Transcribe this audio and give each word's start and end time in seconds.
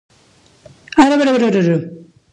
سلام 0.95 1.19
الله 1.21 1.31
عليك 1.33 1.55
يا 1.55 1.61
زينب 1.61 1.83